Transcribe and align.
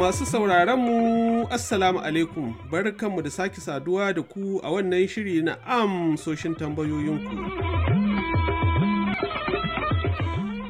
Masu 0.00 0.26
sauraronmu, 0.26 1.46
Assalamu 1.50 2.00
alaikum, 2.00 2.54
barkanmu 2.70 3.22
da 3.22 3.30
sake 3.30 3.60
saduwa 3.60 4.12
da 4.14 4.22
ku 4.22 4.60
a 4.64 4.70
wannan 4.72 5.06
shiri 5.08 5.42
na 5.42 5.58
amsoshin 5.66 6.54
tambayoyinku. 6.54 7.36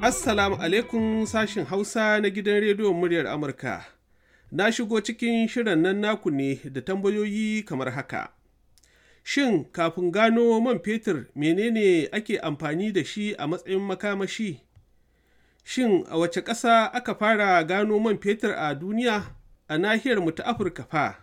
Assalamu 0.02 0.56
alaikum 0.56 1.26
sashin 1.26 1.64
Hausa 1.64 2.20
na 2.20 2.28
gidan 2.30 2.60
rediyon 2.60 2.94
muryar 2.94 3.26
Amurka. 3.26 3.84
Na 4.50 4.72
shigo 4.72 5.00
cikin 5.00 5.46
shirin 5.48 5.78
nan 5.78 6.00
naku 6.00 6.30
ne 6.30 6.58
da 6.72 6.80
tambayoyi 6.80 7.62
kamar 7.62 7.90
haka. 7.90 8.32
Shin 9.22 9.64
kafin 9.72 10.10
gano 10.10 10.60
man 10.60 10.78
fetur 10.82 11.26
menene 11.36 12.08
ake 12.12 12.38
amfani 12.42 12.92
da 12.92 13.04
shi 13.04 13.34
a 13.38 13.46
matsayin 13.46 13.80
makamashi? 13.80 14.58
Shin 15.64 16.04
a 16.10 16.18
wace 16.18 16.40
ƙasa 16.42 16.90
aka 16.92 17.14
fara 17.14 17.64
gano 17.64 17.98
man 17.98 18.18
fetur 18.18 18.52
a 18.56 18.74
duniya 18.74 19.22
a 19.68 19.78
nahiyar 19.78 20.20
mu 20.22 20.30
ta 20.32 20.42
Afirka 20.44 20.84
fa? 20.88 21.16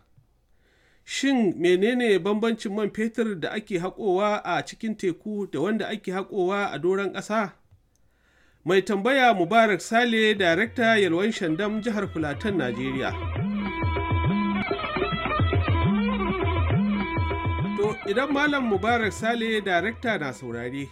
Shin 1.04 1.54
menene 1.58 2.20
bambancin 2.20 2.76
man 2.76 2.90
fetur 2.91 3.40
da 3.40 3.50
ake 3.52 3.80
haƙowa 3.80 4.41
a 4.44 4.62
cikin 4.66 4.96
teku 4.98 5.48
da 5.52 5.60
wanda 5.62 5.88
ake 5.88 6.12
haƙowa 6.12 6.72
a 6.73 6.80
doron 6.80 7.13
ƙasa? 7.13 7.54
Mai 8.66 8.82
tambaya 8.82 9.34
Mubarak 9.34 9.80
Sale, 9.82 10.36
Darekta 10.36 10.99
Yalwan 10.99 11.32
Shandam 11.32 11.82
jihar 11.82 12.05
Filatan, 12.12 12.58
Najeriya. 12.60 13.12
To, 17.77 17.96
idan 18.12 18.34
Malam 18.34 18.68
Mubarak 18.70 19.13
Sale, 19.13 19.62
Darekta 19.62 20.20
na 20.20 20.34
saurare. 20.34 20.90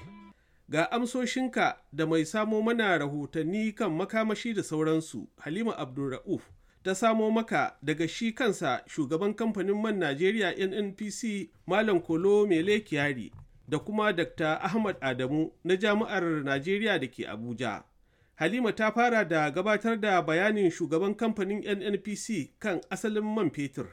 Ga 0.69 0.91
amsoshinka 0.91 1.77
da 1.93 2.05
mai 2.07 2.25
samo 2.25 2.61
mana 2.61 2.97
rahotanni 2.97 3.71
kan 3.76 3.91
makamashi 3.91 4.53
da 4.53 4.63
sauransu, 4.63 5.27
Halima 5.40 5.77
Abdulra'uf 5.77 6.41
ta 6.84 6.95
samo 6.95 7.31
maka 7.31 7.76
daga 7.84 8.07
shi 8.07 8.31
kansa 8.31 8.81
shugaban 8.87 9.34
kamfanin 9.35 9.81
man 9.81 9.99
Najeriya 9.99 10.53
NNPC 10.57 11.49
Malam 11.67 11.99
Kolo 12.01 12.48
Mele 12.48 12.79
Kyari 12.79 13.31
da 13.67 13.79
kuma 13.79 14.13
Dr. 14.13 14.59
Ahmad 14.62 14.95
Adamu 15.01 15.51
na 15.63 15.75
Jami'ar 15.75 16.43
Najeriya 16.43 16.99
da 16.99 17.07
ke 17.07 17.25
Abuja. 17.29 17.84
Halima 18.35 18.71
ta 18.75 18.91
fara 18.91 19.25
da 19.25 19.51
gabatar 19.51 19.99
da 20.01 20.21
bayanin 20.21 20.71
shugaban 20.71 21.15
kamfanin 21.15 21.62
NNPC 21.62 22.53
kan 22.59 22.81
asalin 22.90 23.23
man 23.35 23.49
fetur. 23.51 23.87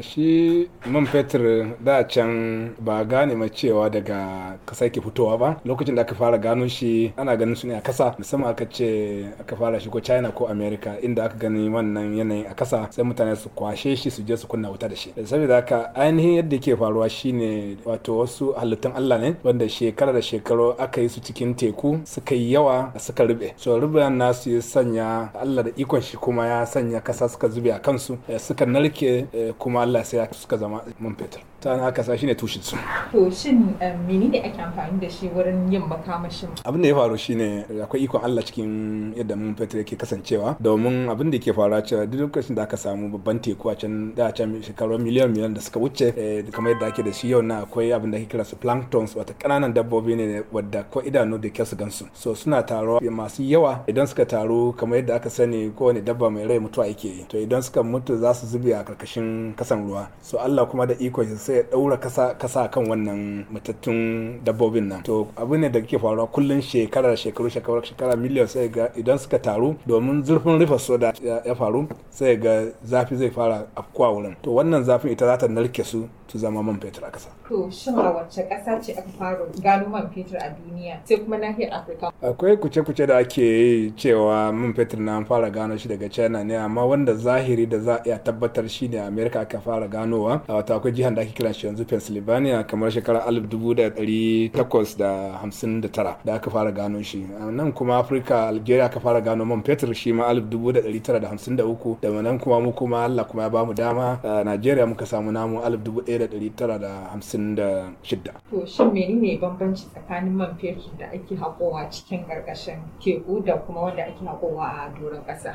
Shi 0.00 0.68
man 0.86 1.06
fetur 1.06 1.66
da 1.84 2.04
can 2.04 2.74
ba 2.80 3.04
gane 3.04 3.34
ma 3.34 3.48
cewa 3.48 3.90
daga 3.90 4.58
kasa 4.66 4.88
ke 4.90 5.00
fitowa 5.00 5.38
ba. 5.38 5.56
Lokacin 5.64 5.94
da 5.96 6.02
aka 6.02 6.14
fara 6.14 6.38
gano 6.38 6.68
shi 6.68 7.12
ana 7.16 7.36
ganin 7.36 7.56
su 7.56 7.66
ne 7.66 7.74
a 7.74 7.80
kasa 7.80 8.14
musamman 8.18 8.50
aka 8.50 8.64
ce 8.70 9.26
aka 9.40 9.56
fara 9.56 9.80
shi 9.80 9.88
ko 9.90 10.00
china 10.00 10.30
ko 10.32 10.46
america 10.46 10.96
inda 11.02 11.24
aka 11.24 11.34
gani 11.36 11.68
wannan 11.68 12.16
yanayin 12.16 12.46
a 12.50 12.54
kasa 12.54 12.86
sai 12.90 13.02
mutane 13.04 13.36
su 13.36 13.48
kwashe 13.48 13.96
shi 13.96 14.10
su 14.10 14.22
je 14.22 14.36
su 14.36 14.46
kunna 14.46 14.70
wuta 14.70 14.88
da 14.88 14.94
shi. 14.96 15.12
Saboda 15.24 15.54
haka 15.56 15.94
ainihin 15.94 16.34
yadda 16.36 16.58
ke 16.58 16.76
faruwa 16.76 17.08
shine 17.10 17.76
wato 17.84 18.18
wasu 18.18 18.52
halittun 18.52 18.92
allah 18.96 19.18
ne 19.18 19.34
wanda 19.44 19.68
shekara 19.68 20.12
da 20.12 20.22
shekaru 20.22 20.74
aka 20.78 21.00
yi 21.00 21.08
su 21.08 21.20
cikin 21.20 21.54
teku 21.54 22.00
suka 22.04 22.34
yi 22.34 22.52
yawa 22.52 22.92
suka 22.98 23.24
rube. 23.24 23.52
So 23.56 23.78
ruben 23.80 24.16
nasu 24.18 24.50
ya 24.50 24.62
sanya 24.62 25.30
allah 25.34 25.64
da 25.64 25.70
ikon 25.76 26.00
shi 26.00 26.16
kuma 26.16 26.46
ya 26.46 26.66
sanya 26.66 27.00
kasa 27.00 27.28
suka 27.28 27.48
zube 27.48 27.72
a 27.74 27.78
kansu. 27.78 28.18
Suka 28.38 28.66
narke 28.66 29.26
kuma 29.58 29.71
kuma 29.72 29.82
Allah 29.88 30.04
sai 30.04 30.28
suka 30.32 30.56
zama 30.58 30.84
man 31.00 31.16
fetur. 31.16 31.40
Ta 31.60 31.76
na 31.76 31.84
haka 31.84 32.02
sa 32.04 32.16
shine 32.16 32.34
tushen 32.34 32.62
su. 32.62 32.76
To 33.12 33.30
shin 33.30 33.74
menene 34.06 34.44
ake 34.44 34.60
amfani 34.60 35.00
da 35.00 35.08
shi 35.08 35.28
wurin 35.28 35.72
yin 35.72 35.82
makamashin? 35.88 36.48
Abin 36.64 36.82
da 36.82 36.88
ya 36.88 36.94
faru 36.94 37.16
shine 37.16 37.64
akwai 37.82 38.02
ikon 38.04 38.20
Allah 38.22 38.42
cikin 38.42 39.14
yadda 39.16 39.36
man 39.36 39.54
fetur 39.54 39.78
yake 39.78 39.96
kasancewa. 39.96 40.56
Domin 40.60 41.08
abin 41.08 41.30
da 41.30 41.36
yake 41.38 41.52
faruwa 41.54 41.80
cewa 41.82 42.06
duk 42.06 42.20
lokacin 42.20 42.54
da 42.54 42.62
aka 42.64 42.76
samu 42.76 43.08
babban 43.08 43.40
teku 43.40 43.70
a 43.70 43.76
can 43.76 44.12
da 44.14 44.30
can 44.32 44.60
shekaru 44.62 44.98
miliyan 44.98 45.30
miliyan 45.32 45.54
da 45.54 45.60
suka 45.60 45.80
wuce 45.80 46.12
kamar 46.52 46.72
yadda 46.72 46.86
ake 46.86 47.02
da 47.02 47.12
shi 47.12 47.30
yau 47.30 47.40
na 47.42 47.62
akwai 47.64 47.92
abin 47.92 48.10
da 48.10 48.18
ake 48.18 48.26
kira 48.28 48.44
su 48.44 48.56
planktons 48.56 49.16
wata 49.16 49.32
ƙananan 49.38 49.72
dabbobi 49.72 50.16
ne 50.16 50.42
wadda 50.52 50.82
ko 50.90 51.00
idanu 51.00 51.38
da 51.40 51.48
kyau 51.48 51.64
su 51.66 51.76
gansu 51.76 52.04
so 52.12 52.34
suna 52.34 52.62
taruwa 52.62 53.00
masu 53.10 53.42
yawa. 53.42 53.84
Idan 53.86 54.06
suka 54.06 54.26
taru 54.26 54.72
kamar 54.76 54.98
yadda 54.98 55.14
aka 55.16 55.30
sani 55.30 55.70
kowane 55.70 56.02
dabba 56.04 56.30
mai 56.30 56.44
rai 56.46 56.58
mutuwa 56.58 56.86
yake 56.86 57.08
yi. 57.08 57.24
To 57.28 57.38
idan 57.38 57.62
suka 57.62 57.82
mutu 57.82 58.16
za 58.18 58.34
su 58.34 58.46
zube 58.46 58.74
a 58.74 58.82
ƙarƙashin 58.84 59.54
kasan 59.62 59.86
ruwa. 59.86 60.08
So 60.22 60.38
Allah 60.38 60.66
kuma 60.66 60.86
da 60.86 60.94
iko 60.98 61.22
sai 61.38 61.54
ya 61.56 61.62
daura 61.70 61.96
kasa 61.96 62.34
kasa 62.34 62.68
kan 62.68 62.82
wannan 62.86 63.46
matattun 63.52 64.40
dabbobin 64.44 64.88
nan. 64.88 65.02
To 65.04 65.28
abu 65.36 65.56
ne 65.56 65.68
da 65.68 65.80
ke 65.80 65.98
faruwa 65.98 66.26
kullun 66.26 66.60
shekara 66.60 67.14
shekaru 67.16 67.50
shekara 67.50 67.82
shekara 67.86 68.16
miliyan 68.16 68.48
sai 68.48 68.68
ga 68.68 68.88
idan 68.98 69.18
suka 69.18 69.38
taru 69.38 69.76
domin 69.86 70.24
zurfin 70.24 70.58
rufe 70.58 70.78
soda 70.80 71.12
ya 71.22 71.54
faru 71.54 71.86
sai 72.10 72.36
ga 72.36 72.66
zafi 72.84 73.16
zai 73.16 73.30
fara 73.30 73.66
afkuwa 73.76 74.10
wurin. 74.12 74.34
To 74.42 74.50
wannan 74.50 74.82
zafin 74.84 75.12
ita 75.12 75.26
za 75.26 75.36
ta 75.38 75.46
narke 75.48 75.84
su 75.84 76.08
su 76.32 76.38
zama 76.38 76.62
man 76.62 76.80
fetur 76.80 77.04
a 77.04 77.10
kasa 77.10 77.28
to 77.48 77.70
shin 77.70 77.94
a 77.98 78.10
wacce 78.10 78.48
kasa 78.48 78.80
ce 78.80 78.92
aka 78.92 79.08
fara 79.18 79.38
gano 79.62 79.88
man 79.88 80.08
fetur 80.14 80.36
a 80.40 80.48
duniya 80.50 80.96
sai 81.04 81.16
kuma 81.18 81.36
nahiyar 81.38 81.72
Afirka? 81.72 82.12
Akwai 82.22 82.56
kuce-kuce 82.56 83.06
da 83.06 83.16
ake 83.18 83.42
yi 83.42 83.90
cewa 83.96 84.52
man 84.52 84.72
fetur 84.74 84.98
na 85.00 85.16
an 85.16 85.24
fara 85.24 85.50
gano 85.50 85.76
shi 85.76 85.88
daga 85.88 86.08
China 86.08 86.44
ne 86.44 86.56
amma 86.56 86.84
wanda 86.86 87.14
zahiri 87.14 87.66
da 87.68 87.78
za 87.78 87.94
a 87.96 88.02
iya 88.06 88.18
tabbatar 88.18 88.68
shi 88.68 88.88
ne 88.88 88.98
America 88.98 89.40
aka 89.40 89.60
fara 89.60 89.88
ganowa. 89.88 90.42
A 90.48 90.54
wata 90.54 90.74
akwai 90.76 90.92
jihar 90.92 91.14
da 91.14 91.22
ake 91.22 91.32
kira 91.32 91.52
shi 91.54 91.66
yanzu 91.66 91.84
Pennsylvania 91.84 92.64
kamar 92.64 92.90
shekarar 92.90 93.28
alif 93.28 93.44
dubu 93.48 93.74
da 93.74 93.88
ɗari 93.90 94.50
takwas 94.52 94.96
da 94.98 95.32
hamsin 95.40 95.80
da 95.80 95.88
tara 95.88 96.16
da 96.24 96.34
aka 96.34 96.50
fara 96.50 96.72
gano 96.72 97.02
shi. 97.02 97.26
Nan 97.50 97.72
kuma 97.72 97.98
Afirka 97.98 98.48
Algeria 98.48 98.84
aka 98.84 99.00
fara 99.00 99.20
gano 99.20 99.44
man 99.44 99.62
fetur 99.62 99.94
shi 99.94 100.12
ma 100.12 100.26
alif 100.28 100.44
dubu 100.44 100.72
da 100.72 100.80
ɗari 100.80 101.02
tara 101.02 101.20
da 101.20 101.28
hamsin 101.28 101.56
da 101.56 101.64
uku. 101.66 101.98
Da 102.00 102.08
nan 102.10 102.38
kuma 102.38 102.60
mu 102.60 102.72
kuma 102.72 103.04
Allah 103.04 103.24
kuma 103.24 103.42
ya 103.42 103.48
ba 103.50 103.64
mu 103.64 103.72
dama 103.74 104.20
Najeriya 104.44 104.86
muka 104.86 105.06
samu 105.06 105.32
namu 105.32 105.60
alif 105.62 105.80
dubu 105.80 106.00
ɗaya 106.02 106.18
da 106.26 106.36
ɗari 106.36 106.50
tara 106.56 106.78
da 106.78 106.88
hamsin 107.12 107.54
da 107.54 107.92
shidda. 108.02 108.32
To 108.50 108.66
shin 108.66 108.90
menene 108.92 109.38
bambanci 109.40 109.86
tsakanin 109.90 110.32
man 110.34 110.54
fetur 110.60 110.92
da 110.98 111.06
ake 111.10 111.34
haƙowa 111.36 111.90
cikin 111.90 112.24
ƙarƙashin 112.28 112.78
teku 113.02 113.42
da 113.44 113.56
kuma 113.56 113.80
wanda 113.80 114.02
ake 114.02 114.24
haƙowa 114.24 114.64
a 114.64 114.90
doron 115.00 115.22
ƙasa? 115.26 115.54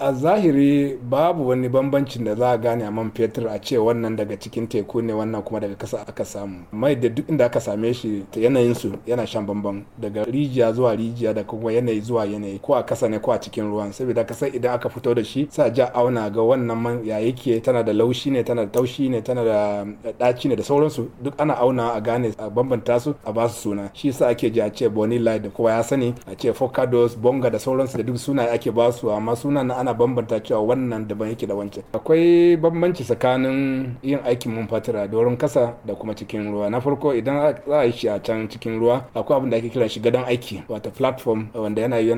A 0.00 0.12
zahiri 0.12 0.98
babu 1.02 1.48
wani 1.48 1.68
bambancin 1.68 2.24
da 2.24 2.34
za 2.34 2.50
a 2.52 2.58
gane 2.58 2.82
a 2.82 2.90
man 2.90 3.10
fetur 3.10 3.48
a 3.48 3.58
ce 3.58 3.76
wannan 3.76 4.16
daga 4.16 4.36
cikin 4.36 4.66
teku 4.68 5.02
ne 5.02 5.12
wannan 5.12 5.42
kuma 5.44 5.60
daga 5.60 5.74
ƙasa 5.76 6.08
aka 6.08 6.24
samu. 6.24 6.64
Mai 6.72 6.94
da 6.94 7.08
duk 7.08 7.26
inda 7.28 7.44
aka 7.46 7.60
same 7.60 7.92
shi 7.92 8.24
yanayin 8.32 8.74
su 8.74 8.92
yana 9.06 9.26
shan 9.26 9.46
bambam 9.46 9.84
daga 10.00 10.24
rijiya 10.24 10.72
zuwa 10.72 10.96
rijiya 10.96 11.34
da 11.34 11.42
kuma 11.44 11.70
yanayi 11.72 12.00
zuwa 12.00 12.24
yanayi 12.26 12.58
ko 12.62 12.74
a 12.74 12.82
ƙasa 12.82 13.08
ne 13.10 13.18
ko 13.18 13.32
a 13.32 13.38
cikin 13.38 13.64
ruwan 13.70 13.92
saboda 13.92 14.24
ƙasar 14.24 14.54
idan 14.54 14.74
aka 14.74 14.88
fito 14.88 15.14
da 15.14 15.22
shi 15.24 15.46
sa 15.50 15.68
ja 15.70 15.90
auna 15.94 16.30
ga 16.30 16.40
wannan 16.40 16.76
man 16.78 17.04
ya 17.04 17.18
yake 17.18 17.60
tana 17.62 17.82
da 17.84 17.92
laushi 17.92 18.30
ne 18.30 18.42
tana 18.42 18.66
da 18.66 18.70
taushi 18.80 19.08
ne 19.10 19.20
tana 19.22 19.44
da 19.44 19.84
ɗaci 20.12 20.48
ne 20.48 20.56
da 20.56 20.62
sauransu 20.62 21.08
duk 21.22 21.34
ana 21.40 21.54
auna 21.58 21.92
a 21.94 22.00
gane 22.00 22.32
a 22.38 22.50
bambanta 22.50 23.00
su 23.00 23.14
a 23.24 23.32
ba 23.32 23.48
su 23.48 23.60
suna. 23.60 23.90
Shi 23.94 24.08
yasa 24.08 24.28
ake 24.28 24.50
ji 24.52 24.60
a 24.60 24.70
ce 24.70 24.88
boni 24.88 25.18
light 25.18 25.42
da 25.42 25.48
kowa 25.50 25.70
ya 25.72 25.82
sani 25.82 26.14
a 26.26 26.34
ce 26.36 26.52
focados 26.52 27.16
bonga 27.16 27.50
da 27.50 27.58
sauransu 27.58 27.96
da 27.96 28.02
duk 28.02 28.16
sunaye 28.16 28.50
ake 28.50 28.70
ba 28.70 28.92
su 28.92 29.10
amma 29.10 29.36
sunan 29.36 29.70
ana 29.70 29.94
bambanta 29.94 30.40
cewa 30.40 30.60
wannan 30.60 31.06
daban 31.08 31.28
yake 31.28 31.46
da 31.46 31.54
wancan. 31.54 31.82
Akwai 31.92 32.56
bambanci 32.56 33.04
tsakanin 33.04 33.96
yin 34.02 34.18
aikin 34.26 34.52
mun 34.52 34.66
fatira 34.68 35.08
doron 35.08 35.36
kasa 35.36 35.74
da 35.84 35.94
kuma 35.94 36.14
cikin 36.14 36.52
ruwa. 36.52 36.70
Na 36.70 36.80
farko 36.80 37.14
idan 37.14 37.54
za 37.66 37.78
a 37.80 37.84
yi 37.84 37.92
shi 37.92 38.08
a 38.08 38.18
can 38.20 38.48
cikin 38.48 38.78
ruwa 38.80 39.04
akwai 39.14 39.38
abin 39.38 39.50
da 39.50 39.56
ake 39.56 39.68
kira 39.68 39.88
shi 39.88 40.00
gadon 40.00 40.24
aiki 40.24 40.62
wato 40.68 40.90
platform 40.90 41.46
wanda 41.54 41.82
yana 41.82 41.98
yi 41.98 42.08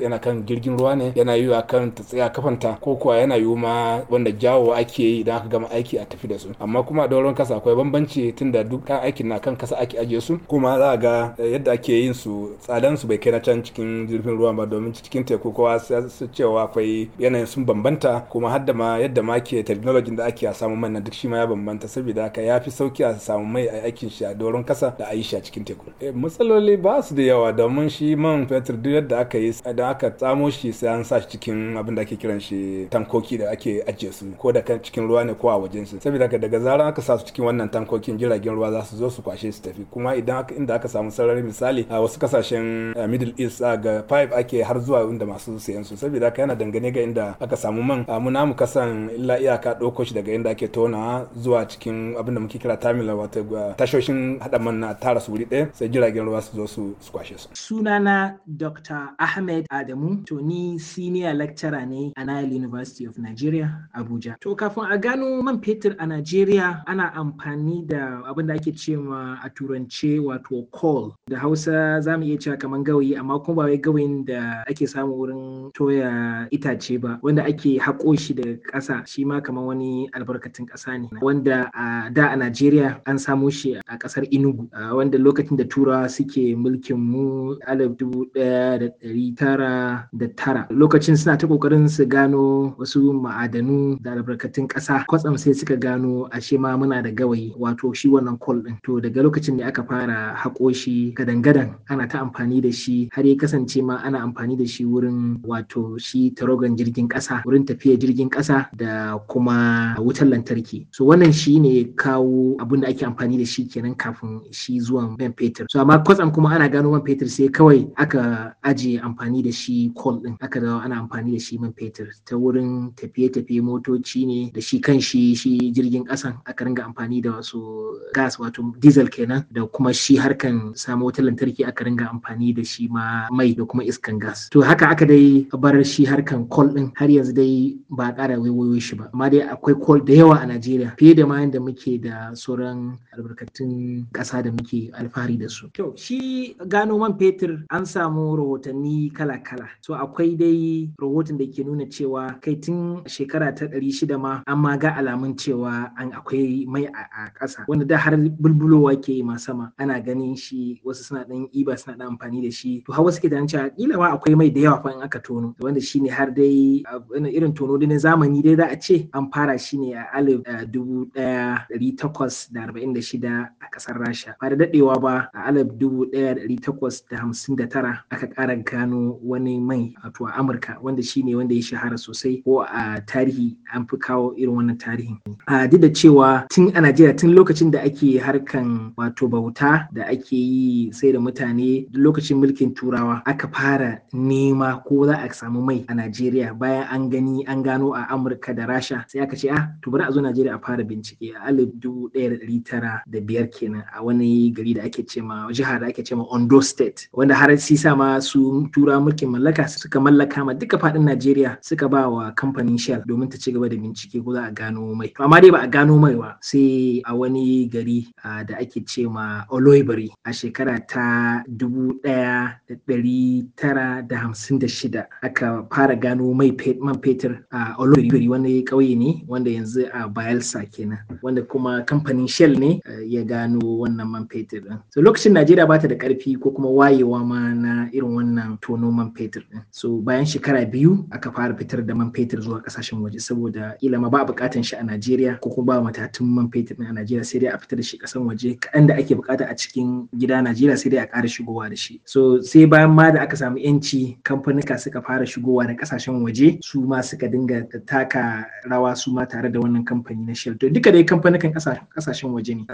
yana 0.00 0.18
kan 0.18 0.44
jirgin 0.46 0.76
ruwa 0.78 0.96
ne 0.96 1.12
yana 1.14 1.34
yi 1.36 1.48
kan 1.66 1.92
tsaya 1.94 2.30
kafanta 2.30 2.78
ko 2.80 2.96
kuwa 2.96 3.16
yana 3.16 3.36
yi 3.36 3.44
ma 3.56 4.02
wanda 4.10 4.30
jawo 4.32 4.74
ake 4.74 5.02
yi 5.02 5.20
idan 5.20 5.36
aka 5.36 5.48
gama 5.48 5.70
aiki 5.70 5.98
a 5.98 6.04
tafi 6.06 6.28
da 6.28 6.38
su. 6.38 6.48
Amma 6.60 6.82
kuma 6.82 7.08
doron 7.20 7.34
kasa 7.34 7.56
akwai 7.56 7.76
bambanci 7.76 8.32
tunda 8.32 8.64
duk 8.64 8.84
kan 8.86 9.00
aikin 9.04 9.28
na 9.28 9.38
kan 9.38 9.56
kasa 9.56 9.76
ake 9.78 9.98
ajiye 9.98 10.20
su. 10.20 10.38
Kuma 10.48 10.78
za 10.78 10.90
a 10.90 10.96
ga 10.96 11.34
yadda 11.38 11.72
ake 11.72 11.92
yin 11.92 12.14
su 12.14 12.56
tsadan 12.60 12.96
su 12.96 13.06
bai 13.06 13.18
kai 13.18 13.30
na 13.32 13.40
can 13.40 13.62
cikin 13.62 14.08
zurfin 14.08 14.36
ruwa 14.38 14.52
ba 14.56 14.66
domin 14.66 14.92
cikin 14.92 15.24
teku 15.24 15.52
kowa 15.52 15.78
su 15.78 16.26
cewa 16.32 16.62
akwai 16.64 17.08
yanayin 17.18 17.46
sun 17.46 17.64
bambanta 17.64 18.20
kuma 18.30 18.50
har 18.50 18.64
da 18.64 18.72
ma 18.72 18.96
yadda 18.98 19.22
ma 19.22 19.38
ke 19.40 19.62
technology 19.64 20.10
da 20.16 20.24
ake 20.26 20.46
a 20.48 20.54
samu 20.54 20.76
man 20.76 21.02
duk 21.04 21.12
shi 21.14 21.28
ma 21.28 21.36
ya 21.38 21.46
bambanta 21.46 21.88
saboda 21.88 22.22
haka 22.22 22.40
ya 22.42 22.60
fi 22.60 22.70
sauƙi 22.70 23.04
a 23.04 23.14
samu 23.18 23.44
mai 23.44 23.66
a 23.68 23.82
aikin 23.84 24.10
shi 24.10 24.24
a 24.24 24.34
doron 24.34 24.64
kasa 24.64 24.94
da 24.98 25.06
a 25.10 25.14
yi 25.14 25.22
shi 25.22 25.36
a 25.36 25.40
cikin 25.42 25.64
teku. 25.64 25.84
Matsaloli 26.14 26.76
ba 26.80 27.02
su 27.02 27.14
da 27.14 27.22
yawa 27.22 27.52
domin 27.52 27.88
shi 27.90 28.14
man 28.16 28.46
fetur 28.46 28.76
duk 28.76 28.92
yadda 28.92 29.18
aka 29.20 29.38
yi 29.38 29.52
idan 29.70 29.90
aka 29.90 30.10
tsamo 30.10 30.50
shi 30.50 30.72
sai 30.72 30.88
an 30.94 31.04
sa 31.04 31.20
shi 31.20 31.28
cikin 31.28 31.76
abin 31.76 31.94
da 31.94 32.02
ake 32.02 32.16
kiran 32.16 32.40
shi 32.40 32.86
tankoki 32.90 33.38
da 33.38 33.50
ake 33.50 33.82
ajiye 33.86 34.12
su 34.12 34.24
ko 34.38 34.52
da 34.52 34.62
cikin 34.62 35.06
ruwa 35.08 35.24
ne 35.26 35.34
ko 35.34 35.48
a 35.50 35.58
wajen 35.58 35.86
su. 35.86 36.00
Saboda 36.00 36.24
haka 36.24 36.38
daga 36.38 36.60
zaran 36.60 36.86
aka 36.88 37.02
sa 37.10 37.18
su 37.18 37.26
cikin 37.26 37.44
wannan 37.44 37.68
tankokin 37.70 38.18
jiragen 38.18 38.54
ruwa 38.54 38.70
za 38.72 38.82
su 38.84 38.96
zo 38.96 39.10
su 39.10 39.22
kwashe 39.22 39.52
su 39.52 39.62
tafi. 39.62 39.84
Kuma 39.90 40.14
idan 40.16 40.44
inda 40.56 40.74
aka 40.74 40.88
samu 40.88 41.10
sarari 41.10 41.42
misali 41.42 41.86
a 41.90 42.00
wasu 42.00 42.18
ƙasashen 42.18 42.94
middle 43.08 43.32
east 43.36 43.60
ga 43.60 44.02
pipe 44.02 44.34
ake 44.36 44.62
har 44.62 44.78
zuwa 44.80 45.02
inda 45.10 45.26
masu 45.26 45.58
sayan 45.60 45.84
su. 45.84 45.96
Saboda 45.96 46.26
haka 46.26 46.42
yana 46.42 46.54
dangane 46.54 46.92
ga 46.92 47.02
inda 47.02 47.34
aka 47.40 47.56
samu 47.56 47.82
man. 47.82 48.04
Mu 48.20 48.30
namu 48.30 48.54
kasan 48.54 49.10
illa 49.10 49.38
iyaka 49.40 49.74
ɗauko 49.80 50.04
shi 50.06 50.14
daga 50.14 50.32
inda 50.32 50.50
ake 50.50 50.68
tona 50.68 51.26
zuwa 51.36 51.66
cikin 51.66 52.14
abin 52.16 52.34
da 52.34 52.40
muke 52.40 52.58
kira 52.58 52.76
terminal 52.76 53.16
wato 53.18 53.42
tashoshin 53.76 54.38
haɗa 54.38 54.58
man 54.62 54.80
na 54.80 54.94
tara 54.94 55.20
su 55.20 55.32
wuri 55.32 55.44
ɗaya 55.46 55.68
sai 55.72 55.88
jiragen 55.88 56.24
ruwa 56.24 56.42
su 56.42 56.56
zo 56.56 56.66
su 56.66 56.94
kwashe 57.12 57.38
su. 57.38 57.48
Sunana 57.54 58.38
dr 58.46 59.14
ahmed 59.18 59.66
adamu. 59.70 60.24
To 60.26 60.40
ni 60.40 60.78
senior 60.78 61.34
lecturer 61.34 61.86
ne 61.86 62.12
a 62.16 62.24
nile 62.24 62.54
university 62.54 63.06
of 63.06 63.18
nigeria 63.18 63.88
abuja. 63.96 64.36
To 64.40 64.54
kafin 64.54 64.84
a 64.92 64.98
gano 64.98 65.42
man 65.42 65.60
fetur 65.60 65.96
a 65.98 66.06
nigeria 66.06 66.82
ana 66.86 66.99
amfani 67.14 67.86
da 67.88 68.20
abin 68.28 68.46
da 68.46 68.54
ake 68.54 68.76
ce 68.76 68.96
ma 68.96 69.40
a 69.42 69.48
turance 69.48 70.20
wato 70.20 70.68
coal. 70.70 71.14
Da 71.28 71.38
hausa 71.38 72.00
za 72.04 72.16
mu 72.18 72.24
iya 72.24 72.36
cewa 72.36 72.56
kamar 72.60 72.80
gawayi 72.84 73.16
amma 73.16 73.40
kuma 73.40 73.56
ba 73.56 73.62
wai 73.72 73.78
gawayin 73.80 74.24
da 74.26 74.62
ake 74.68 74.84
samu 74.86 75.16
wurin 75.16 75.72
toya 75.72 76.46
itace 76.52 77.00
ba 77.00 77.18
wanda 77.22 77.44
ake 77.44 77.78
haƙo 77.80 78.12
shi 78.18 78.34
daga 78.34 78.58
ƙasa. 78.72 79.06
Shi 79.06 79.24
ma 79.24 79.40
kamar 79.40 79.64
wani 79.64 80.08
albarkatun 80.12 80.66
ƙasa 80.68 80.98
ne 81.00 81.08
wanda 81.22 81.70
a 81.74 82.10
da 82.12 82.32
a 82.32 82.36
Najeriya 82.36 83.00
an 83.06 83.16
samo 83.18 83.50
shi 83.50 83.74
a 83.88 83.96
ƙasar 83.98 84.24
Enugu 84.32 84.68
wanda 84.94 85.18
lokacin 85.18 85.56
da 85.56 85.64
turawa 85.64 86.08
suke 86.10 86.56
mulkin 86.56 86.96
mu 86.98 87.56
alif 87.66 87.96
dubu 87.96 88.26
ɗaya 88.34 88.78
da 88.80 88.86
ɗari 89.02 89.36
tara 89.36 90.08
da 90.12 90.26
tara. 90.36 90.66
Lokacin 90.70 91.16
suna 91.16 91.36
ta 91.36 91.46
ƙoƙarin 91.46 91.88
su 91.88 92.04
gano 92.06 92.74
wasu 92.78 93.12
ma'adanu 93.12 94.00
da 94.02 94.12
albarkatun 94.12 94.68
ƙasa. 94.68 95.04
Kwatsam 95.06 95.38
sai 95.38 95.52
suka 95.52 95.76
gano 95.76 96.28
ashe 96.32 96.58
ma 96.58 96.76
muna 96.80 97.02
da 97.04 97.10
gawayi 97.12 97.52
wato 97.58 97.92
shi 97.94 98.08
wannan 98.08 98.38
kol 98.40 98.62
ɗin. 98.64 98.80
To 98.82 99.00
daga 99.00 99.20
lokacin 99.22 99.58
da 99.58 99.66
aka 99.68 99.82
fara 99.84 100.32
haƙo 100.36 100.72
shi 100.74 101.12
gadan-gadan 101.12 101.76
ana 101.90 102.08
ta 102.08 102.24
amfani 102.24 102.62
da 102.62 102.70
shi 102.72 103.08
har 103.12 103.24
ya 103.26 103.36
kasance 103.36 103.82
ma 103.84 103.96
ana 104.00 104.18
amfani 104.24 104.56
da 104.56 104.64
shi 104.64 104.84
wurin 104.84 105.36
wato 105.44 105.98
shi 106.00 106.30
tarogan 106.32 106.76
jirgin 106.76 107.08
ƙasa 107.08 107.42
wurin 107.44 107.64
tafiya 107.68 107.98
jirgin 108.00 108.30
ƙasa 108.30 108.68
da 108.76 109.18
kuma 109.28 109.94
wutar 109.98 110.24
lantarki. 110.28 110.86
So 110.90 111.04
wannan 111.04 111.32
shi 111.34 111.60
ne 111.60 111.84
kawo 111.92 112.56
abin 112.58 112.80
da 112.80 112.88
ake 112.88 113.04
amfani 113.04 113.36
da 113.38 113.44
shi 113.44 113.66
kenan 113.68 113.94
kafin 113.94 114.40
shi 114.52 114.80
zuwan 114.80 115.18
man 115.18 115.32
fetur. 115.34 115.66
So 115.68 115.80
amma 115.80 115.98
kwatsam 116.02 116.32
kuma 116.32 116.48
ana 116.54 116.68
gano 116.68 116.90
man 116.92 117.02
fetur 117.02 117.28
sai 117.28 117.48
kawai 117.48 117.90
aka 117.98 118.54
ajiye 118.64 119.00
amfani 119.02 119.42
da 119.44 119.50
shi 119.50 119.90
coal 119.94 120.20
din 120.20 120.36
aka 120.40 120.60
dawo 120.60 120.80
ana 120.84 120.96
amfani 121.02 121.32
da 121.32 121.38
shi 121.38 121.58
man 121.58 121.72
fetur. 121.72 122.08
Ta 122.24 122.36
wurin 122.36 122.92
tafiye-tafiye 122.94 123.60
motoci 123.60 124.26
ne 124.26 124.50
da 124.54 124.60
shi 124.60 124.80
kan 124.80 125.00
shi 125.00 125.34
shi 125.34 125.72
jirgin 125.72 126.04
ƙasan. 126.06 126.38
Aka 126.46 126.64
ringa 126.70 126.84
amfani 126.86 127.20
da 127.22 127.30
wasu 127.42 127.98
gas 128.14 128.38
wato 128.38 128.62
diesel 128.78 129.08
kenan 129.10 129.44
da 129.50 129.66
kuma 129.66 129.92
shi 129.92 130.16
harkan 130.16 130.72
samu 130.74 131.06
wutar 131.10 131.24
lantarki 131.24 131.66
aka 131.66 131.84
ringa 131.84 132.06
amfani 132.10 132.54
da 132.54 132.62
shi 132.64 132.88
ma 132.88 133.26
mai 133.30 133.52
da 133.54 133.64
kuma 133.64 133.82
iskan 133.84 134.18
gas. 134.20 134.48
To 134.50 134.62
haka 134.62 134.86
aka 134.88 135.06
dai 135.06 135.46
bar 135.58 135.74
shi 135.84 136.04
harkan 136.06 136.48
coal 136.48 136.68
din 136.68 136.92
har 136.96 137.08
yanzu 137.08 137.34
dai 137.34 137.74
ba 137.90 138.08
a 138.08 138.12
ƙara 138.14 138.38
waiwayo 138.38 138.80
shi 138.80 138.96
ba. 138.96 139.10
Amma 139.12 139.30
dai 139.30 139.40
akwai 139.42 139.74
coal 139.82 140.00
da 140.00 140.12
yawa 140.14 140.36
a 140.42 140.46
Najeriya 140.46 140.96
fiye 140.98 141.14
da 141.16 141.26
ma 141.26 141.36
yadda 141.42 141.60
muke 141.60 142.00
da 142.02 142.30
sauran 142.34 142.98
albarkatun 143.16 144.06
ƙasa 144.12 144.42
da 144.42 144.50
muke 144.50 144.90
alfahari 144.94 145.38
da 145.38 145.48
su. 145.48 145.68
To 145.74 145.92
shi 145.96 146.54
gano 146.68 146.98
man 146.98 147.18
fetur 147.18 147.62
an 147.70 147.84
samu 147.84 148.36
rahotanni 148.36 149.12
kala-kala 149.14 149.68
so 149.80 149.94
akwai 149.94 150.36
dai 150.38 150.90
rahoton 151.00 151.38
da 151.38 151.46
ke 151.46 151.64
nuna 151.66 151.86
cewa 151.86 152.40
kai 152.40 152.54
tun 152.54 153.02
shekara 153.06 153.54
ta 153.56 153.66
ɗari 153.66 153.90
shida 153.92 154.18
ma 154.20 154.42
an 154.46 154.58
ma 154.58 154.76
ga 154.76 154.94
alamun 154.98 155.34
cewa 155.36 155.90
an 155.98 156.12
akwai 156.12 156.59
mai 156.66 156.84
a 156.86 157.30
ƙasa 157.38 157.64
wanda 157.68 157.84
da 157.84 157.96
har 157.96 158.16
bulbulowa 158.16 158.96
ke 159.00 159.22
ma 159.24 159.36
sama 159.36 159.72
ana 159.78 160.00
ganin 160.00 160.36
shi 160.36 160.80
wasu 160.84 161.02
suna 161.04 161.24
ɗan 161.24 161.48
iba 161.52 161.76
suna 161.76 161.96
ɗan 161.96 162.16
amfani 162.16 162.42
da 162.42 162.50
shi. 162.50 162.82
To 162.86 162.92
hawa 162.92 163.12
suke 163.12 163.30
da 163.30 163.36
cewa 163.46 163.70
kila 163.76 163.96
ma 163.98 164.16
akwai 164.16 164.36
mai 164.36 164.50
da 164.50 164.60
yawa 164.60 164.82
fa 164.82 164.88
in 164.94 165.02
aka 165.02 165.18
tono 165.20 165.54
wanda 165.60 165.80
shine 165.80 166.08
har 166.08 166.30
dai 166.30 166.82
irin 167.30 167.54
tono 167.54 167.76
na 167.76 167.94
zamani 167.96 168.42
dai 168.42 168.56
za 168.56 168.66
a 168.70 168.76
ce 168.76 169.08
an 169.14 169.30
fara 169.30 169.58
shi 169.58 169.78
ne 169.78 169.94
a 169.94 170.06
alif 170.14 170.40
dubu 170.70 171.06
ɗaya 171.14 171.66
ɗari 171.70 171.96
takwas 171.96 172.48
da 172.52 172.62
arba'in 172.66 172.92
da 172.94 173.00
shida 173.00 173.48
a 173.60 173.66
ƙasar 173.72 173.98
rasha. 173.98 174.34
Ba 174.40 174.50
da 174.50 174.56
daɗewa 174.66 175.00
ba 175.00 175.30
a 175.34 175.48
alif 175.48 175.66
dubu 175.78 176.06
ɗaya 176.10 176.34
ɗari 176.38 176.60
takwas 176.60 177.02
da 177.10 177.16
hamsin 177.18 177.56
da 177.56 177.66
tara 177.66 178.04
aka 178.10 178.26
ƙara 178.26 178.56
gano 178.64 179.18
wani 179.22 179.58
mai 179.60 179.94
wato 180.04 180.26
a 180.28 180.32
amurka 180.38 180.78
wanda 180.82 181.02
shine 181.02 181.34
wanda 181.36 181.54
ya 181.54 181.62
shahara 181.62 181.98
sosai 181.98 182.42
ko 182.44 182.60
a 182.62 183.00
tarihi 183.06 183.56
an 183.74 183.86
fi 183.86 183.96
kawo 183.96 184.34
irin 184.36 184.54
wannan 184.54 184.78
tarihin. 184.78 185.18
A 185.48 185.68
duk 185.68 185.80
da 185.80 185.88
cewa 185.88 186.46
tun 186.50 186.66
a 186.74 186.80
najeriya 186.82 187.14
tun 187.16 187.30
lokacin 187.30 187.70
da 187.70 187.78
ake 187.86 188.18
harkan 188.18 188.90
wato 188.98 189.28
bauta 189.30 189.86
da 189.94 190.02
ake 190.10 190.32
yi 190.34 190.90
sai 190.92 191.12
da 191.12 191.18
mutane 191.22 191.86
lokacin 191.94 192.42
mulkin 192.42 192.74
turawa 192.74 193.22
aka 193.24 193.46
fara 193.46 194.02
nema 194.12 194.82
ko 194.82 195.06
za 195.06 195.14
a 195.22 195.28
samu 195.30 195.62
mai 195.62 195.84
a 195.88 195.94
najeriya. 195.94 196.58
Bayan 196.58 196.88
an 196.90 197.08
gani 197.08 197.46
an 197.46 197.62
gano 197.62 197.94
a 197.94 198.02
amurka 198.10 198.50
da 198.56 198.66
rasha 198.66 199.04
sai 199.06 199.20
aka 199.22 199.36
ce 199.36 199.46
ah 199.48 199.68
to 199.80 199.90
bari 199.92 200.02
a 200.08 200.10
zo 200.10 200.18
najeriya 200.20 200.56
a 200.56 200.58
fara 200.58 200.82
bincike. 200.82 201.30
A 201.38 201.46
alif 201.54 201.68
dubu 201.78 202.10
ɗaya 202.10 202.30
da 202.30 202.36
ɗari 202.42 202.64
tara 202.66 203.02
da 203.06 203.20
biyar 203.20 203.46
kenan 203.54 203.84
a 203.94 204.02
wani 204.02 204.50
gari 204.50 204.74
da 204.74 204.82
ake 204.82 205.06
ce 205.06 205.22
ma 205.22 205.46
jihar 205.54 205.78
da 205.78 205.86
ake 205.86 206.02
ce 206.02 206.16
ma 206.18 206.24
ondo 206.34 206.60
state 206.60 207.06
wanda 207.14 207.34
har 207.34 207.54
sisa 207.58 207.94
ma 207.94 208.18
su 208.18 208.66
tura 208.74 208.98
mulkin 208.98 209.30
mallaka 209.30 209.68
suka 209.70 210.00
mallaka 210.00 210.44
ma 210.44 210.52
duka 210.54 210.78
faɗin 210.82 211.06
najeriya 211.06 211.58
suka 211.62 211.86
ba 211.88 212.10
wa 212.10 212.32
kamfanin 212.34 212.74
shell 212.78 213.06
domin 213.06 213.30
ta 213.30 213.38
ci 213.38 213.52
gaba 213.52 213.68
da 213.70 213.76
bincike 213.76 214.18
ko 214.24 214.34
za 214.34 214.50
a 214.50 214.50
gano 214.50 214.82
mai. 214.98 215.12
Amma 215.20 215.40
dai 215.40 215.50
ba 215.54 215.62
a 215.62 215.68
gano 215.70 215.94
mai 215.96 216.14
ba. 216.18 216.39
Sai 216.40 217.02
a 217.04 217.14
wani 217.14 217.68
gari 217.68 218.06
da 218.46 218.56
ake 218.58 218.84
ce 218.86 219.06
ma 219.06 219.44
oloibiri 219.50 220.10
a 220.24 220.30
shekara 220.32 220.80
ta 220.86 221.42
dubu 221.48 222.00
ɗaya 222.02 222.56
da 222.68 222.74
ɗari 222.88 223.46
tara 223.56 224.02
da 224.02 224.16
hamsin 224.18 224.58
da 224.58 224.66
shida 224.66 225.06
aka 225.22 225.66
fara 225.72 225.96
gano 225.96 226.32
mai 226.34 226.50
man 226.80 227.00
fetur 227.00 227.44
a 227.52 227.74
oloibiri. 227.78 228.28
Wani 228.28 228.62
ƙauye 228.64 228.96
ne 228.96 229.24
wanda 229.28 229.50
yanzu 229.50 229.88
a 229.92 230.08
bayelsa 230.08 230.64
kenan 230.70 230.98
wanda 231.22 231.42
kuma 231.42 231.82
kamfanin 231.82 232.28
shell 232.28 232.54
ne 232.58 232.80
ya 233.06 233.22
gano 233.24 233.58
wannan 233.60 234.08
man 234.08 234.26
fetur 234.28 234.60
din 234.62 234.78
so 234.90 235.00
lokacin 235.02 235.32
najeriya 235.32 235.66
bata 235.68 235.88
da 235.88 235.94
ƙarfi 235.94 236.38
ko 236.40 236.50
kuma 236.50 236.68
wayewa 236.68 237.24
ma 237.26 237.52
na 237.54 237.88
irin 237.92 238.14
wannan 238.16 238.58
tono 238.60 238.90
man 238.90 239.12
fetur 239.14 239.42
din 239.50 239.60
so 239.70 239.98
bayan 240.00 240.24
shekara 240.24 240.64
biyu 240.70 241.06
aka 241.10 241.30
fara 241.32 241.54
fitar 241.56 241.82
da 241.86 241.94
man 241.94 242.12
fetur 242.12 242.40
zuwa 242.40 242.62
ƙasashen 242.62 243.00
waje 243.02 243.20
saboda 243.20 243.74
kila 243.80 243.98
ma 243.98 244.08
ba 244.08 244.20
a 244.22 244.24
buƙatan 244.26 244.62
shi 244.64 244.76
a 244.76 244.82
najeriya 244.82 245.40
ko 245.40 245.50
kuma 245.50 245.66
ba 245.82 245.90
matatun 245.90 246.26
man 246.30 246.48
fetur 246.50 246.76
din 246.76 246.86
a 246.86 246.92
najeriya 246.92 247.24
sai 247.24 247.38
dai 247.38 247.48
a 247.54 247.58
fitar 247.58 247.76
da 247.76 247.82
shi 247.82 247.98
ƙasan 247.98 248.22
waje 248.26 248.58
kaɗan 248.58 248.86
da 248.86 248.94
ake 248.94 249.14
buƙata 249.14 249.50
a 249.50 249.54
cikin 249.54 250.08
gida 250.16 250.42
najeriya 250.42 250.76
sai 250.78 250.90
dai 250.90 250.98
a 251.02 251.06
ƙara 251.06 251.28
shigowa 251.28 251.68
da 251.68 251.76
shi 251.76 252.00
so 252.04 252.40
sai 252.40 252.64
bayan 252.66 252.90
ma 252.90 253.10
da 253.10 253.22
aka 253.22 253.36
samu 253.36 253.58
yanci 253.58 254.16
kamfanika 254.22 254.78
suka 254.78 255.02
fara 255.02 255.24
shigowa 255.26 255.66
da 255.66 255.74
ƙasashen 255.74 256.22
waje 256.22 256.58
su 256.62 256.80
ma 256.80 257.00
suka 257.00 257.28
dinga 257.28 257.66
taka 257.86 258.46
rawa 258.68 258.96
su 258.96 259.12
ma 259.12 259.24
tare 259.24 259.48
da 259.50 259.58
wannan 259.60 259.84
kamfani 259.84 260.26
na 260.26 260.32
Shell. 260.34 260.54
To 260.58 260.70
duka 260.70 260.92
dai 260.92 261.04
kamfanikan 261.04 261.52
ƙasashen 261.52 262.30
waje 262.32 262.54
ne. 262.56 262.64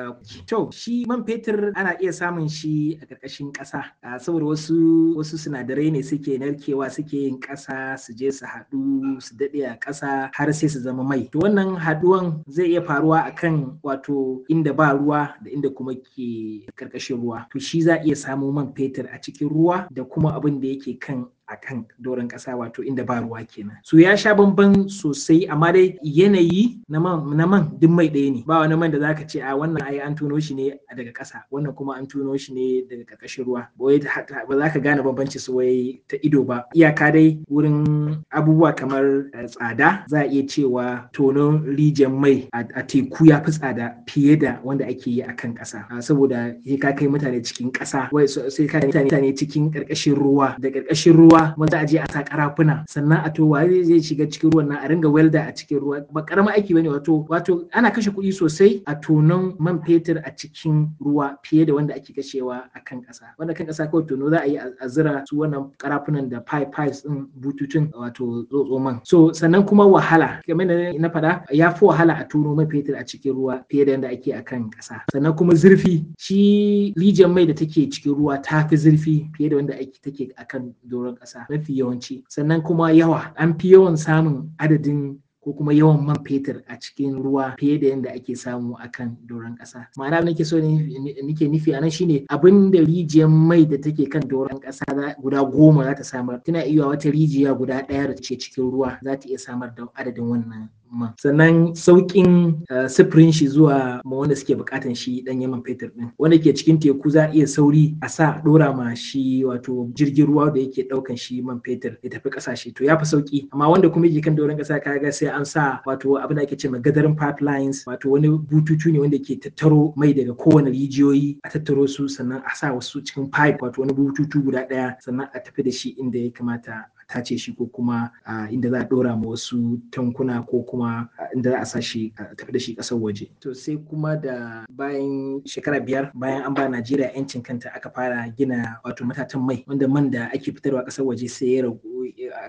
To 0.47 0.71
shi 0.73 1.05
man 1.07 1.25
fetur 1.25 1.73
ana 1.77 1.97
iya 2.01 2.13
samun 2.13 2.49
shi 2.51 2.99
a 3.03 3.07
ƙarƙashin 3.07 3.53
ƙasa 3.53 3.83
saboda 4.21 4.45
wasu 4.47 5.15
wasu 5.17 5.37
sinadarai 5.39 5.91
ne 5.93 6.03
suke 6.03 6.39
narkewa 6.39 6.91
suke 6.91 7.13
yin 7.13 7.41
ƙasa 7.41 7.99
su 7.99 8.13
je 8.15 8.31
su 8.31 8.45
haɗu 8.47 9.21
su 9.23 9.35
daɗe 9.37 9.65
a 9.73 9.77
ƙasa 9.79 10.31
har 10.35 10.53
sai 10.53 10.69
su 10.69 10.81
zama 10.81 11.03
mai. 11.05 11.29
To 11.33 11.39
wannan 11.39 11.77
haɗuwan 11.79 12.43
zai 12.49 12.67
iya 12.71 12.81
faruwa 12.83 13.27
akan 13.47 13.79
wato 13.83 14.43
inda 14.51 14.75
ba 14.75 14.91
ruwa 14.93 15.35
da 15.43 15.51
inda 15.51 15.71
kuma 15.71 15.95
ke 15.95 16.67
ƙarƙashin 16.75 17.17
ruwa. 17.23 17.47
To 17.51 17.59
shi 17.61 17.83
za 17.83 17.95
a 17.95 18.03
iya 18.05 18.17
samo 18.17 18.53
man 18.53 18.73
fetur 18.75 19.07
a 19.13 19.19
cikin 19.21 19.49
ruwa 19.49 19.87
da 19.93 20.05
kuma 20.05 20.33
abin 20.35 20.61
da 20.61 20.67
yake 20.69 20.99
kan 21.01 21.27
a 21.49 21.57
kan 21.57 21.87
doron 22.03 22.27
ƙasa 22.29 22.57
wato 22.59 22.83
inda 22.83 23.05
ba 23.07 23.21
ruwa 23.23 23.45
kenan. 23.47 23.79
So 23.83 23.97
ya 23.99 24.17
sha 24.17 24.35
bamban 24.35 24.89
sosai 24.91 25.47
amma 25.49 25.73
dai 25.73 25.95
yanayi 26.03 26.81
na 26.89 26.99
man 26.99 27.71
duk 27.79 27.91
mai 27.91 28.09
ɗaya 28.11 28.33
ne. 28.35 28.45
Ba 28.47 28.59
wani 28.67 28.77
man 28.77 28.91
da 28.91 28.99
zaka 28.99 29.27
ce 29.29 29.39
a 29.41 29.55
wannan 29.55 29.83
ai 29.87 29.99
an 30.03 30.15
tono 30.17 30.39
shi 30.41 30.55
ne 30.55 30.75
daga 30.97 31.13
ƙasa 31.13 31.43
wannan 31.53 31.75
kuma 31.77 31.95
an 31.95 32.07
tono 32.07 32.37
shi 32.37 32.53
ne 32.55 32.83
daga 32.91 33.05
ƙarƙashin 33.15 33.45
ruwa. 33.47 33.67
Ba 33.79 34.59
za 34.59 34.69
ka 34.73 34.79
gane 34.81 35.03
bambanci 35.03 35.39
su 35.39 35.55
wai 35.57 36.01
ta 36.09 36.17
ido 36.23 36.43
ba. 36.43 36.65
Iyaka 36.75 37.13
dai 37.13 37.39
wurin 37.51 38.19
abubuwa 38.35 38.75
kamar 38.77 39.31
tsada 39.47 40.05
za 40.09 40.21
a 40.21 40.27
iya 40.27 40.43
cewa 40.43 41.09
tonon 41.13 41.63
rijiyar 41.77 42.11
mai 42.11 42.49
a 42.53 42.83
teku 42.83 43.27
ya 43.27 43.41
fi 43.41 43.51
tsada 43.53 43.95
fiye 44.11 44.37
da 44.39 44.59
wanda 44.65 44.85
ake 44.87 45.07
yi 45.07 45.21
a 45.23 45.33
kan 45.33 45.55
ƙasa. 45.55 45.87
Saboda 46.03 46.57
sai 46.67 46.77
ka 46.77 46.93
kai 46.93 47.07
mutane 47.07 47.39
cikin 47.45 47.71
ƙasa 47.71 48.11
sai 48.51 48.67
ka 48.67 48.81
mutane 48.83 49.31
cikin 49.37 49.71
ƙarƙashin 49.71 50.15
ruwa. 50.19 50.57
Da 50.59 50.71
ƙarƙashin 50.71 51.15
ruwa 51.15 51.36
ruwa 51.37 51.55
wanda 51.57 51.79
a 51.81 51.85
je 51.87 51.99
a 51.99 52.07
sa 52.13 52.23
karafuna. 52.23 52.85
Sannan 52.89 53.25
a 53.27 53.31
to 53.31 53.47
waye 53.47 53.83
zai 53.85 54.01
shiga 54.01 54.27
cikin 54.27 54.51
ruwan 54.51 54.69
nan 54.69 54.79
a 54.85 54.89
ringa 54.89 55.11
welda 55.11 55.49
a 55.49 55.53
cikin 55.53 55.81
ruwa. 55.81 56.07
Ba 56.13 56.23
ƙaramin 56.23 56.53
aiki 56.55 56.75
ba 56.75 56.83
ne 56.83 56.89
wato 56.89 57.27
wato 57.29 57.69
ana 57.73 57.91
kashe 57.91 58.11
kuɗi 58.11 58.33
sosai 58.33 58.83
a 58.87 58.95
tonon 58.97 59.57
man 59.59 59.81
fetur 59.83 60.19
a 60.25 60.31
cikin 60.31 60.89
ruwa 61.01 61.37
fiye 61.45 61.67
da 61.67 61.75
wanda 61.75 61.95
ake 61.95 62.13
kashewa 62.17 62.65
a 62.75 62.81
kan 62.81 63.03
ƙasa. 63.03 63.35
Wanda 63.39 63.55
kan 63.55 63.67
ƙasa 63.67 63.91
kawai 63.91 64.07
tono 64.09 64.31
za 64.31 64.41
a 64.43 64.47
yi 64.47 64.57
a 64.57 64.87
zira 64.89 65.25
su 65.29 65.37
wannan 65.37 65.71
karafunan 65.79 66.29
da 66.31 66.41
pipe 66.41 66.71
pipes 66.73 67.03
din 67.03 67.27
bututun 67.41 67.91
wato 67.93 68.45
tsotso 68.49 68.81
man. 68.81 69.01
So 69.05 69.33
sannan 69.33 69.67
kuma 69.67 69.85
wahala. 69.87 70.41
Kamar 70.47 70.67
da 70.67 70.93
na 70.99 71.09
faɗa 71.09 71.45
ya 71.53 71.71
fi 71.71 71.85
wahala 71.85 72.21
a 72.21 72.25
tono 72.25 72.55
man 72.55 72.67
fetur 72.69 72.97
a 72.99 73.05
cikin 73.05 73.35
ruwa 73.35 73.65
fiye 73.71 73.85
da 73.87 73.93
yadda 73.93 74.13
ake 74.13 74.33
a 74.35 74.43
kan 74.43 74.71
ƙasa. 74.71 75.03
Sannan 75.13 75.37
kuma 75.37 75.53
zurfi. 75.55 76.05
Shi 76.19 76.95
rijiyar 76.97 77.31
mai 77.33 77.47
da 77.47 77.53
take 77.53 77.91
cikin 77.91 78.15
ruwa 78.17 78.43
ta 78.43 78.67
fi 78.69 78.77
zurfi 78.77 79.31
fiye 79.37 79.51
da 79.51 79.57
wanda 79.57 79.75
ake 79.75 80.01
take 80.03 80.33
a 80.39 80.45
kan 80.45 80.75
doron 80.89 81.17
ƙasa. 81.17 81.26
Mafi 81.51 81.79
yawanci 81.79 82.25
sannan 82.29 82.63
kuma 82.63 82.93
yawa 82.93 83.33
an 83.37 83.59
fi 83.59 83.73
yawan 83.73 83.97
samun 83.97 84.51
adadin 84.59 85.19
ko 85.47 85.53
kuma 85.55 85.71
yawan 85.73 86.03
man 86.03 86.19
fetur 86.27 86.59
a 86.67 86.75
cikin 86.75 87.23
ruwa 87.23 87.55
fiye 87.59 87.79
da 87.79 87.87
yadda 87.89 88.11
ake 88.19 88.35
samu 88.37 88.75
a 88.83 88.89
kan 88.91 89.17
doron 89.27 89.55
ƙasa. 89.55 89.87
Ma'ana 89.97 90.25
nake 90.25 90.45
so 90.45 90.59
nake 90.59 91.47
nufi 91.47 91.71
a 91.77 91.81
nan 91.81 91.91
shine 91.91 92.27
abin 92.29 92.71
da 92.73 92.81
rijiyar 92.83 93.31
mai 93.31 93.65
da 93.65 93.77
take 93.79 94.11
kan 94.11 94.23
doron 94.27 94.59
ƙasa 94.59 95.15
guda 95.23 95.45
goma 95.47 95.85
za 95.85 95.95
ta 95.95 96.03
samar 96.03 96.43
tana 96.43 96.65
iya 96.67 96.83
wata 96.87 97.11
rijiya 97.11 97.55
guda 97.55 97.87
ɗaya 97.87 98.07
da 98.09 98.15
ce 98.15 98.35
cikin 98.35 98.71
ruwa 98.71 98.99
za 99.03 99.15
ta 99.17 99.29
iya 99.29 99.39
samar 99.39 99.71
da 99.75 99.87
adadin 99.95 100.25
wannan 100.27 100.69
man. 100.93 101.13
Sannan 101.19 101.75
sauƙin 101.75 102.63
sufurin 102.89 103.33
shi 103.33 103.49
zuwa 103.49 104.01
ma 104.05 104.17
wanda 104.17 104.37
suke 104.37 104.57
buƙatan 104.59 104.97
shi 104.97 105.23
ɗan 105.25 105.43
yaman 105.43 105.63
fetur 105.63 105.91
ɗin. 105.97 106.13
Wanda 106.19 106.39
ke 106.39 106.53
cikin 106.55 106.79
teku 106.81 107.11
za 107.11 107.25
a 107.29 107.33
iya 107.33 107.47
sauri 107.47 107.97
a 108.03 108.09
sa 108.09 108.41
ɗora 108.45 108.75
ma 108.77 108.95
shi 108.95 109.45
wato 109.45 109.91
jirgin 109.95 110.27
ruwa 110.27 110.53
da 110.55 110.61
yake 110.61 110.89
ɗaukan 110.89 111.19
shi 111.19 111.41
man 111.43 111.61
fetur 111.61 111.97
ya 112.03 112.11
tafi 112.11 112.31
ƙasashe 112.31 112.75
to 112.75 112.85
ya 112.85 112.97
fi 112.99 113.05
sauƙi 113.05 113.49
amma 113.53 113.69
wanda 113.69 113.89
kuma 113.91 114.07
yake 114.07 114.23
kan 114.25 114.37
doron 114.37 114.57
ƙasa 114.57 114.83
kaga 114.83 115.13
sai 115.13 115.27
an 115.29 115.45
sa 115.45 115.81
wato 115.87 116.19
abin 116.23 116.37
da 116.37 116.43
ake 116.43 116.57
ce 116.59 116.69
gadarin 116.69 117.17
pipelines 117.17 117.85
wato 117.87 118.11
wani 118.11 118.29
bututu 118.29 118.93
ne 118.93 118.99
wanda 119.01 119.19
ke 119.19 119.41
tattaro 119.41 119.93
mai 119.97 120.13
daga 120.15 120.33
kowane 120.35 120.71
rijiyoyi 120.71 121.39
a 121.45 121.49
tattaro 121.49 121.89
su 121.89 122.05
sannan 122.09 122.43
a 122.47 122.55
sa 122.57 122.73
wasu 122.73 123.01
cikin 123.03 123.31
pipe 123.31 123.59
wato 123.61 123.79
wani 123.81 123.93
bututu 123.93 124.43
guda 124.45 124.67
ɗaya 124.69 124.97
sannan 125.03 125.29
a 125.35 125.41
tafi 125.41 125.65
da 125.65 125.71
shi 125.71 125.97
inda 126.01 126.19
ya 126.19 126.31
kamata 126.31 126.85
tace 127.09 127.39
shi 127.39 127.53
ko 127.55 127.67
kuma 127.67 128.11
inda 128.51 128.71
za 128.71 128.81
a 128.81 128.85
dora 128.85 129.17
ma 129.17 129.27
wasu 129.31 129.79
tankuna 129.91 130.43
ko 130.47 130.63
kuma 130.63 131.09
inda 131.35 131.51
za 131.51 131.59
a 131.61 131.67
sa 131.67 131.81
shi 131.81 132.13
tafi 132.37 132.53
da 132.53 132.59
shi 132.59 132.75
ƙasar 132.77 132.99
waje. 132.99 133.31
To 133.41 133.55
sai 133.55 133.77
kuma 133.79 134.17
da 134.17 134.65
bayan 134.71 135.41
shekara 135.47 135.81
biyar 135.81 136.11
bayan 136.15 136.43
an 136.43 136.55
ba 136.55 136.67
Najeriya 136.69 137.15
yancin 137.15 137.43
kanta 137.43 137.71
aka 137.75 137.91
fara 137.91 138.27
gina 138.37 138.79
wato 138.85 139.05
matatan 139.07 139.41
mai 139.47 139.65
wanda 139.67 139.89
man 139.89 140.11
da 140.11 140.27
ake 140.35 140.51
fitarwa 140.53 140.85
ƙasar 140.85 141.07
waje 141.07 141.29
sai 141.31 141.47
ya 141.57 141.63
ragu. 141.65 141.81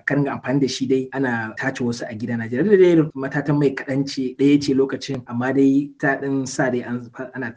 Kan 0.05 0.25
amfani 0.27 0.59
da 0.61 0.67
shi 0.67 0.85
dai 0.87 1.09
ana 1.13 1.53
tace 1.57 1.83
wasu 1.83 2.03
a 2.09 2.13
gida 2.15 2.33
Najeriya. 2.37 2.63
Da 2.63 2.77
dai 2.77 3.09
matatan 3.15 3.57
mai 3.59 3.69
kaɗan 3.75 4.05
ce 4.07 4.35
ɗaya 4.37 4.61
ce 4.61 4.73
lokacin 4.73 5.21
amma 5.27 5.53
dai 5.53 5.89
ta 5.99 6.15
ɗin 6.21 6.47
sa 6.47 6.69
dai 6.69 6.81
ana 6.83 7.53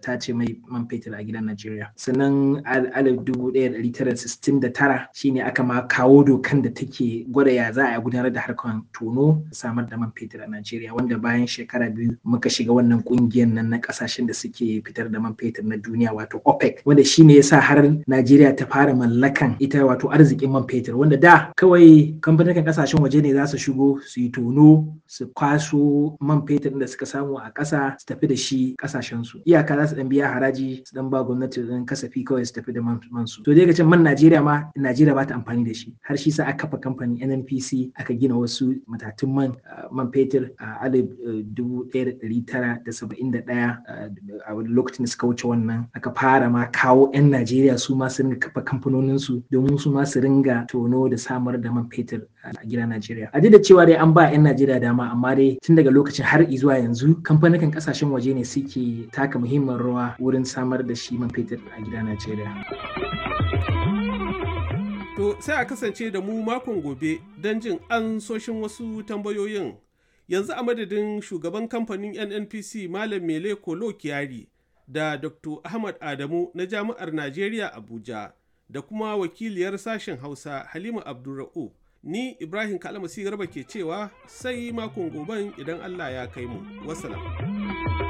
tace 0.00 0.32
mai 0.34 0.56
man 0.68 0.86
fetur 0.88 1.14
a 1.14 1.22
gidan 1.24 1.44
Najeriya. 1.50 1.88
Sannan 1.96 2.62
alif 2.66 3.20
dubu 3.24 3.52
ɗaya 3.52 3.70
ɗari 3.74 3.92
tara 3.94 4.16
sittin 4.16 4.60
da 4.60 4.68
tara 4.68 5.08
shine 5.14 5.40
aka 5.40 5.62
ma 5.62 5.82
kawo 5.86 6.24
dokan 6.24 6.62
da 6.62 6.70
take 6.70 7.26
gwada 7.30 7.50
ya 7.52 7.72
za 7.72 7.86
a 7.96 8.00
gudanar 8.00 8.32
da 8.32 8.40
harkar 8.40 8.82
tono 8.92 9.42
samar 9.52 9.86
da 9.86 9.96
man 9.96 10.12
fetur 10.12 10.42
a 10.44 10.46
Najeriya 10.46 10.92
wanda 10.94 11.18
bayan 11.18 11.46
shekara 11.46 11.90
biyu 11.90 12.16
muka 12.24 12.48
shiga 12.48 12.72
wannan 12.72 13.02
ƙungiyar 13.04 13.48
nan 13.52 13.70
na 13.70 13.78
ƙasashen 13.78 14.26
da 14.26 14.32
suke 14.34 14.82
fitar 14.84 15.10
da 15.10 15.18
man 15.20 15.34
fetur 15.34 15.64
na 15.64 15.76
duniya 15.76 16.12
wato 16.14 16.40
OPEC 16.44 16.82
wanda 16.84 17.04
shine 17.04 17.30
yasa 17.30 17.60
har 17.60 17.80
Najeriya 18.08 18.56
ta 18.56 18.66
fara 18.66 18.92
mallakan 18.94 19.56
ita 19.60 19.78
wato 19.78 20.10
arzikin 20.12 20.50
man 20.52 20.64
fetur 20.66 20.94
wanda 20.96 21.16
da 21.16 21.39
kawai 21.56 22.16
kamfanin 22.20 22.54
ƙasashen 22.64 23.00
waje 23.00 23.22
ne 23.22 23.32
za 23.34 23.46
su 23.46 23.56
shigo 23.58 24.00
su 24.02 24.20
yi 24.20 24.28
tono 24.30 24.96
su 25.06 25.26
kwaso 25.34 26.16
man 26.20 26.42
fetur 26.46 26.78
da 26.78 26.86
suka 26.86 27.06
samu 27.06 27.38
a 27.38 27.50
ƙasa 27.52 27.96
su 27.98 28.06
tafi 28.06 28.26
da 28.28 28.36
shi 28.36 28.74
ƙasashen 28.78 29.24
su 29.24 29.38
iyaka 29.46 29.76
za 29.76 29.86
su 29.88 29.94
dan 29.96 30.08
biya 30.08 30.28
haraji 30.32 30.82
su 30.86 30.94
dan 30.94 31.10
ba 31.10 31.22
gwamnati 31.24 31.62
dan 31.68 31.84
kasafi 31.86 32.24
kawai 32.24 32.44
su 32.46 32.52
tafi 32.54 32.72
da 32.72 32.80
man 32.82 33.26
su 33.26 33.42
to 33.42 33.54
dai 33.54 33.66
ga 33.66 33.84
man 33.84 34.00
Najeriya 34.04 34.42
ma 34.42 34.62
Najeriya 34.76 35.14
ba 35.14 35.26
ta 35.26 35.34
amfani 35.34 35.64
da 35.64 35.72
shi. 35.74 35.94
Har 36.02 36.16
shi 36.16 36.30
sa 36.30 36.44
aka 36.46 36.66
kafa 36.66 36.78
kamfanin 36.78 37.20
nnpc 37.20 37.92
aka 38.00 38.14
gina 38.14 38.34
wasu 38.34 38.74
matatun 38.88 39.28
man 39.34 39.52
man 39.92 40.10
fetur 40.12 40.50
a 40.58 40.84
alif 40.84 41.06
dubu 41.54 41.84
ɗaya 41.92 42.04
da 42.04 42.12
ɗari 42.26 42.46
tara 42.46 42.78
da 42.84 42.92
saba'in 42.92 43.30
da 43.32 43.38
ɗaya 43.40 43.78
a 44.48 44.52
lokacin 44.54 45.04
da 45.04 45.10
suka 45.10 45.26
wuce 45.26 45.44
wannan 45.44 45.86
aka 45.94 46.10
fara 46.14 46.50
ma 46.50 46.66
kawo 46.66 47.10
'yan 47.14 47.30
najeriya 47.30 47.78
su 47.78 47.94
ma 47.94 48.08
su 48.08 48.22
ringa 48.22 48.36
kafa 48.40 48.62
kamfanoninsu 48.62 49.42
domin 49.52 49.78
su 49.78 49.90
ma 49.90 50.04
su 50.04 50.20
ringa 50.20 50.64
tono 50.68 51.08
da 51.08 51.16
samar 51.30 51.54
da 51.60 51.70
man 51.70 51.86
fetur 51.90 52.26
a 52.42 52.66
gida 52.66 52.86
najeriya 52.86 53.30
a 53.32 53.40
da 53.40 53.58
cewa 53.62 53.86
dai 53.86 53.94
an 53.96 54.12
ba 54.12 54.26
'yan 54.32 54.42
najeriya 54.42 54.80
dama 54.82 55.10
amma 55.14 55.34
dai 55.36 55.58
tun 55.62 55.76
daga 55.76 55.90
lokacin 55.90 56.24
har 56.26 56.42
zuwa 56.50 56.78
yanzu 56.78 57.14
kamfanikan 57.22 57.70
ƙasashen 57.70 58.10
waje 58.10 58.34
ne 58.34 58.44
suke 58.44 59.06
taka 59.12 59.38
muhimmin 59.38 59.78
rawa 59.78 60.16
wurin 60.18 60.44
samar 60.44 60.82
da 60.86 60.94
shi 60.94 61.14
man 61.18 61.30
fetur 61.30 61.58
a 61.78 61.82
gida 61.82 62.02
najeriya 62.02 62.50
To 65.20 65.36
sai 65.40 65.60
a 65.62 65.64
kasance 65.68 66.10
da 66.10 66.20
mu 66.20 66.42
makon 66.42 66.80
gobe 66.82 67.20
don 67.42 67.60
jin 67.60 67.78
ansoshin 67.90 68.56
wasu 68.62 69.02
tambayoyin. 69.04 69.74
Yanzu 70.28 70.52
a 70.56 70.62
madadin 70.62 71.20
shugaban 71.20 71.68
kamfanin 71.68 72.16
NNPC 72.16 72.88
Malam 72.88 73.26
Mele 73.26 73.54
Kolo 73.56 73.92
Kiyari 73.92 74.48
da 74.88 75.16
Dr. 75.16 75.60
Ahmad 75.64 75.96
Adamu 76.00 76.48
na 76.54 76.64
Jami'ar 76.66 77.12
Najeriya 77.12 77.68
Abuja 77.74 78.32
da 78.70 78.82
kuma 78.82 79.16
wakiliyar 79.16 79.78
sashen 79.78 80.16
Hausa 80.18 80.66
Halima 80.72 81.02
Abdulra'u. 81.06 81.72
Ni 82.02 82.36
Ibrahim 82.40 82.78
Kalamasi 82.78 83.24
Garba 83.24 83.46
ke 83.46 83.64
cewa 83.66 84.10
sai 84.26 84.72
makon 84.72 85.10
goben 85.10 85.52
idan 85.58 85.80
Allah 85.82 86.10
ya 86.12 86.26
kai 86.26 86.46
mu. 86.46 86.62
Wassalam. 86.86 88.09